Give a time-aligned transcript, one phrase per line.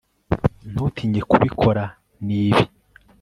[0.71, 1.83] ntutinyuke kubikora
[2.25, 2.61] nibi